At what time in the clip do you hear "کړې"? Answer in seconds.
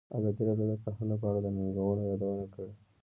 2.53-2.69